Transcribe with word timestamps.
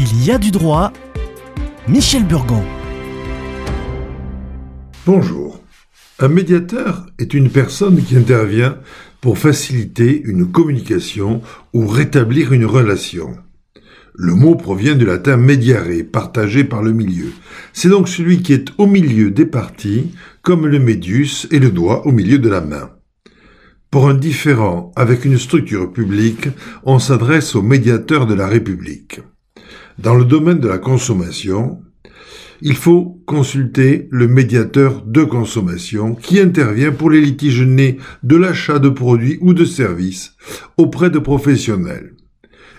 Il 0.00 0.24
y 0.24 0.30
a 0.30 0.38
du 0.38 0.52
droit. 0.52 0.92
Michel 1.88 2.24
Burgon. 2.24 2.62
Bonjour. 5.04 5.60
Un 6.20 6.28
médiateur 6.28 7.06
est 7.18 7.34
une 7.34 7.50
personne 7.50 8.00
qui 8.00 8.16
intervient 8.16 8.78
pour 9.20 9.38
faciliter 9.38 10.22
une 10.24 10.52
communication 10.52 11.42
ou 11.74 11.88
rétablir 11.88 12.52
une 12.52 12.64
relation. 12.64 13.38
Le 14.14 14.34
mot 14.34 14.54
provient 14.54 14.94
du 14.94 15.04
latin 15.04 15.36
mediare, 15.36 16.04
partagé 16.12 16.62
par 16.62 16.84
le 16.84 16.92
milieu. 16.92 17.32
C'est 17.72 17.88
donc 17.88 18.08
celui 18.08 18.40
qui 18.40 18.52
est 18.52 18.68
au 18.78 18.86
milieu 18.86 19.32
des 19.32 19.46
parties, 19.46 20.12
comme 20.42 20.68
le 20.68 20.78
médius 20.78 21.48
et 21.50 21.58
le 21.58 21.72
doigt 21.72 22.06
au 22.06 22.12
milieu 22.12 22.38
de 22.38 22.48
la 22.48 22.60
main. 22.60 22.90
Pour 23.90 24.08
un 24.08 24.14
différent 24.14 24.92
avec 24.94 25.24
une 25.24 25.38
structure 25.38 25.92
publique, 25.92 26.50
on 26.84 27.00
s'adresse 27.00 27.56
au 27.56 27.62
médiateur 27.62 28.28
de 28.28 28.34
la 28.34 28.46
République. 28.46 29.22
Dans 29.98 30.14
le 30.14 30.24
domaine 30.24 30.60
de 30.60 30.68
la 30.68 30.78
consommation, 30.78 31.80
il 32.62 32.76
faut 32.76 33.20
consulter 33.26 34.06
le 34.12 34.28
médiateur 34.28 35.02
de 35.04 35.24
consommation 35.24 36.14
qui 36.14 36.38
intervient 36.38 36.92
pour 36.92 37.10
les 37.10 37.20
litiges 37.20 37.62
nés 37.62 37.98
de 38.22 38.36
l'achat 38.36 38.78
de 38.78 38.90
produits 38.90 39.38
ou 39.40 39.54
de 39.54 39.64
services 39.64 40.34
auprès 40.76 41.10
de 41.10 41.18
professionnels. 41.18 42.14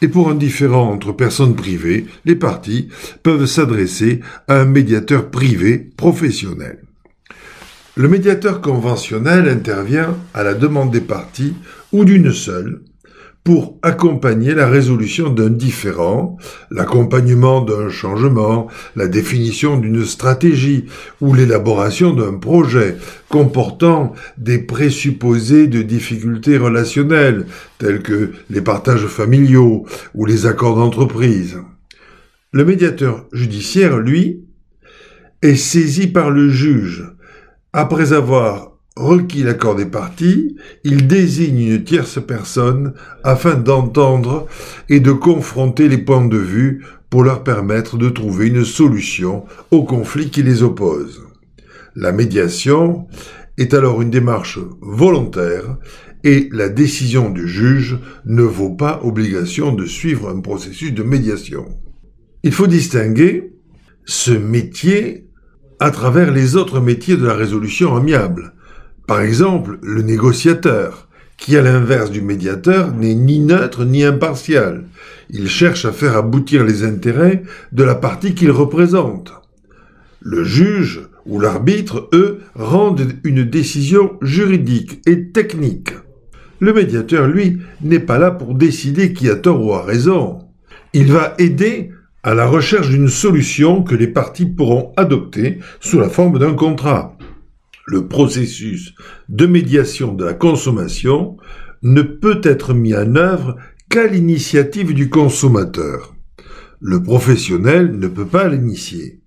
Et 0.00 0.08
pour 0.08 0.30
un 0.30 0.34
différend 0.34 0.90
entre 0.90 1.12
personnes 1.12 1.54
privées, 1.54 2.06
les 2.24 2.34
parties 2.34 2.88
peuvent 3.22 3.46
s'adresser 3.46 4.20
à 4.48 4.60
un 4.60 4.64
médiateur 4.64 5.30
privé 5.30 5.90
professionnel. 5.96 6.78
Le 7.94 8.08
médiateur 8.08 8.62
conventionnel 8.62 9.50
intervient 9.50 10.16
à 10.32 10.42
la 10.42 10.54
demande 10.54 10.90
des 10.90 11.02
parties 11.02 11.54
ou 11.92 12.06
d'une 12.06 12.32
seule 12.32 12.80
pour 13.44 13.76
accompagner 13.82 14.54
la 14.54 14.68
résolution 14.68 15.28
d'un 15.28 15.50
différend, 15.50 16.36
l'accompagnement 16.70 17.60
d'un 17.60 17.90
changement, 17.90 18.68
la 18.94 19.08
définition 19.08 19.76
d'une 19.76 20.04
stratégie 20.04 20.84
ou 21.20 21.34
l'élaboration 21.34 22.14
d'un 22.14 22.34
projet 22.34 22.96
comportant 23.28 24.12
des 24.38 24.58
présupposés 24.58 25.66
de 25.66 25.82
difficultés 25.82 26.56
relationnelles 26.56 27.46
tels 27.78 28.02
que 28.02 28.32
les 28.48 28.60
partages 28.60 29.06
familiaux 29.06 29.86
ou 30.14 30.24
les 30.24 30.46
accords 30.46 30.76
d'entreprise. 30.76 31.58
Le 32.52 32.64
médiateur 32.64 33.26
judiciaire, 33.32 33.98
lui, 33.98 34.44
est 35.40 35.56
saisi 35.56 36.06
par 36.06 36.30
le 36.30 36.48
juge 36.48 37.04
après 37.72 38.12
avoir 38.12 38.71
requis 38.96 39.42
l'accord 39.42 39.74
des 39.74 39.86
parties, 39.86 40.56
il 40.84 41.06
désigne 41.06 41.60
une 41.60 41.84
tierce 41.84 42.18
personne 42.24 42.94
afin 43.24 43.54
d'entendre 43.54 44.46
et 44.88 45.00
de 45.00 45.12
confronter 45.12 45.88
les 45.88 45.98
points 45.98 46.26
de 46.26 46.36
vue 46.36 46.84
pour 47.10 47.24
leur 47.24 47.44
permettre 47.44 47.98
de 47.98 48.08
trouver 48.08 48.48
une 48.48 48.64
solution 48.64 49.44
au 49.70 49.84
conflit 49.84 50.30
qui 50.30 50.42
les 50.42 50.62
oppose. 50.62 51.22
La 51.94 52.12
médiation 52.12 53.06
est 53.58 53.74
alors 53.74 54.00
une 54.00 54.10
démarche 54.10 54.58
volontaire 54.80 55.76
et 56.24 56.48
la 56.52 56.68
décision 56.68 57.30
du 57.30 57.48
juge 57.48 57.98
ne 58.24 58.42
vaut 58.42 58.70
pas 58.70 59.00
obligation 59.02 59.72
de 59.72 59.84
suivre 59.84 60.30
un 60.30 60.40
processus 60.40 60.92
de 60.92 61.02
médiation. 61.02 61.66
Il 62.44 62.52
faut 62.52 62.66
distinguer 62.66 63.52
ce 64.04 64.32
métier 64.32 65.28
à 65.80 65.90
travers 65.90 66.32
les 66.32 66.56
autres 66.56 66.80
métiers 66.80 67.16
de 67.16 67.26
la 67.26 67.34
résolution 67.34 67.96
amiable, 67.96 68.54
par 69.06 69.20
exemple, 69.20 69.78
le 69.82 70.02
négociateur, 70.02 71.08
qui 71.36 71.56
à 71.56 71.62
l'inverse 71.62 72.10
du 72.10 72.22
médiateur 72.22 72.94
n'est 72.94 73.16
ni 73.16 73.40
neutre 73.40 73.84
ni 73.84 74.04
impartial. 74.04 74.84
Il 75.28 75.48
cherche 75.48 75.84
à 75.84 75.92
faire 75.92 76.16
aboutir 76.16 76.64
les 76.64 76.84
intérêts 76.84 77.42
de 77.72 77.82
la 77.82 77.96
partie 77.96 78.34
qu'il 78.34 78.52
représente. 78.52 79.32
Le 80.20 80.44
juge 80.44 81.08
ou 81.26 81.40
l'arbitre, 81.40 82.08
eux, 82.12 82.40
rendent 82.54 83.12
une 83.24 83.44
décision 83.44 84.18
juridique 84.22 85.00
et 85.06 85.30
technique. 85.30 85.94
Le 86.60 86.72
médiateur, 86.72 87.26
lui, 87.26 87.58
n'est 87.80 87.98
pas 87.98 88.18
là 88.18 88.30
pour 88.30 88.54
décider 88.54 89.12
qui 89.12 89.28
a 89.28 89.34
tort 89.34 89.64
ou 89.64 89.72
a 89.72 89.82
raison. 89.82 90.38
Il 90.94 91.10
va 91.10 91.34
aider 91.38 91.90
à 92.22 92.34
la 92.34 92.46
recherche 92.46 92.88
d'une 92.88 93.08
solution 93.08 93.82
que 93.82 93.96
les 93.96 94.06
parties 94.06 94.46
pourront 94.46 94.92
adopter 94.96 95.58
sous 95.80 95.98
la 95.98 96.08
forme 96.08 96.38
d'un 96.38 96.54
contrat 96.54 97.16
le 97.86 98.06
processus 98.06 98.94
de 99.28 99.46
médiation 99.46 100.12
de 100.12 100.24
la 100.24 100.34
consommation 100.34 101.36
ne 101.82 102.02
peut 102.02 102.40
être 102.44 102.74
mis 102.74 102.94
en 102.94 103.16
œuvre 103.16 103.56
qu'à 103.88 104.06
l'initiative 104.06 104.94
du 104.94 105.10
consommateur. 105.10 106.14
Le 106.80 107.02
professionnel 107.02 107.98
ne 107.98 108.08
peut 108.08 108.26
pas 108.26 108.48
l'initier. 108.48 109.20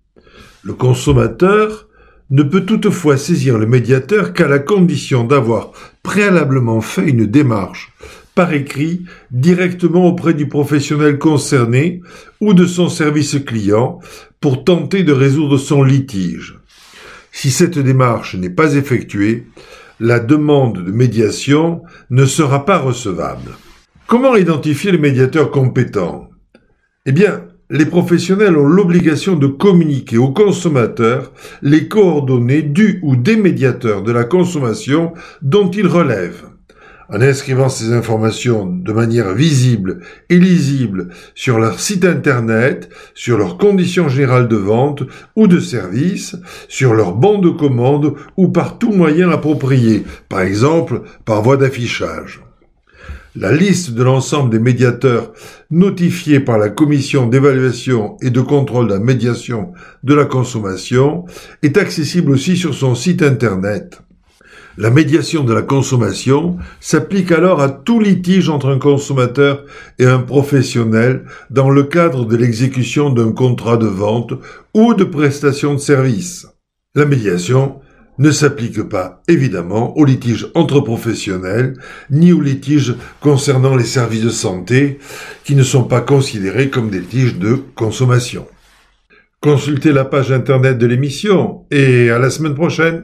Le 0.64 0.74
consommateur 0.74 1.88
ne 2.32 2.44
peut 2.44 2.66
toutefois 2.66 3.18
saisir 3.18 3.58
le 3.58 3.68
médiateur 3.68 4.34
qu'à 4.34 4.48
la 4.48 4.60
condition 4.60 5.24
d'avoir 5.24 5.72
préalablement 6.02 6.82
fait 6.82 7.08
une 7.08 7.26
démarche 7.26 7.94
par 8.34 8.54
écrit 8.54 9.06
directement 9.32 10.08
auprès 10.08 10.34
du 10.34 10.48
professionnel 10.48 11.18
concerné 11.20 12.02
ou 12.42 12.54
de 12.54 12.66
son 12.66 12.90
service 12.90 13.38
client 13.46 14.00
pour 14.42 14.64
tenter 14.64 15.04
de 15.04 15.14
résoudre 15.14 15.58
son 15.58 15.84
litige. 15.84 16.60
Si 17.38 17.52
cette 17.52 17.78
démarche 17.78 18.36
n'est 18.36 18.50
pas 18.50 18.76
effectuée, 18.76 19.46
la 20.00 20.22
demande 20.22 20.86
de 20.86 20.92
médiation 20.92 21.82
ne 22.10 22.26
sera 22.26 22.64
pas 22.64 22.78
recevable. 22.78 23.52
Comment 24.08 24.38
identifier 24.38 24.94
le 24.94 25.00
médiateur 25.00 25.52
compétent 25.52 26.30
Eh 27.06 27.12
bien, 27.12 27.44
les 27.70 27.86
professionnels 27.86 28.56
ont 28.56 28.66
l'obligation 28.66 29.36
de 29.36 29.48
communiquer 29.48 30.18
aux 30.18 30.32
consommateurs 30.32 31.34
les 31.62 31.90
coordonnées 31.90 32.62
du 32.62 33.02
ou 33.04 33.18
des 33.18 33.36
médiateurs 33.36 34.02
de 34.02 34.14
la 34.14 34.24
consommation 34.24 35.12
dont 35.42 35.70
ils 35.70 35.88
relèvent 35.88 36.55
en 37.10 37.22
inscrivant 37.22 37.70
ces 37.70 37.94
informations 37.94 38.66
de 38.66 38.92
manière 38.92 39.34
visible 39.34 40.00
et 40.30 40.38
lisible 40.38 41.10
sur 41.34 41.60
leur 41.60 41.80
site 41.80 42.06
internet, 42.06 42.90
sur 43.14 43.38
leurs 43.38 43.58
conditions 43.58 44.10
générales 44.10 44.48
de 44.48 44.56
vente 44.56 45.04
ou 45.36 45.48
de 45.48 45.60
service, 45.60 46.36
sur 46.68 46.94
leur 46.94 47.14
bon 47.14 47.40
de 47.40 47.50
commande 47.50 48.14
ou 48.38 48.48
par 48.48 48.78
tout 48.78 48.92
moyen 48.92 49.30
approprié, 49.30 50.04
par 50.30 50.42
exemple 50.42 51.02
par 51.26 51.42
voie 51.42 51.58
d'affichage. 51.58 52.42
La 53.38 53.52
liste 53.52 53.92
de 53.92 54.02
l'ensemble 54.02 54.50
des 54.50 54.60
médiateurs 54.60 55.34
notifiés 55.70 56.40
par 56.40 56.58
la 56.58 56.70
commission 56.70 57.28
d'évaluation 57.28 58.16
et 58.22 58.30
de 58.30 58.40
contrôle 58.40 58.88
de 58.88 58.94
la 58.94 59.00
médiation 59.00 59.74
de 60.04 60.14
la 60.14 60.24
consommation 60.24 61.26
est 61.62 61.76
accessible 61.76 62.32
aussi 62.32 62.56
sur 62.56 62.74
son 62.74 62.96
site 62.96 63.22
internet. 63.22 64.00
La 64.78 64.90
médiation 64.90 65.46
de 65.46 65.54
la 65.54 65.62
consommation 65.62 66.58
s'applique 66.82 67.32
alors 67.32 67.62
à 67.62 67.70
tout 67.70 68.02
litige 68.02 68.50
entre 68.50 68.68
un 68.68 68.78
consommateur 68.78 69.64
et 70.00 70.06
un 70.06 70.20
professionnel 70.20 71.24
dans 71.50 71.70
le 71.70 71.84
cadre 71.84 72.26
de 72.26 72.36
l'exécution 72.36 73.10
d'un 73.10 73.32
contrat 73.32 73.78
de 73.78 73.88
vente 73.88 74.34
ou 74.74 74.94
de 74.94 75.06
prestation 75.06 75.74
de 75.74 75.80
service. 75.80 76.48
La 76.94 77.06
médiation 77.06 77.80
ne 78.18 78.32
s'applique 78.32 78.84
pas 78.84 79.22
évidemment 79.30 79.98
aux 79.98 80.04
litiges 80.04 80.48
entre 80.56 80.82
professionnels 80.82 81.76
ni 82.10 82.34
aux 82.34 82.42
litiges 82.42 82.96
concernant 83.22 83.78
les 83.78 83.86
services 83.86 84.24
de 84.24 84.30
santé 84.30 85.00
qui 85.46 85.56
ne 85.56 85.64
sont 85.64 85.84
pas 85.86 86.02
considérés 86.02 86.70
comme 86.70 86.90
des 86.90 87.00
litiges 87.00 87.38
de 87.38 87.60
consommation. 87.76 88.46
Consultez 89.40 89.94
la 89.94 90.06
page 90.06 90.34
internet 90.34 90.78
de 90.78 90.86
l'émission 90.86 91.66
et 91.72 92.10
à 92.10 92.20
la 92.20 92.30
semaine 92.30 92.56
prochaine. 92.56 93.04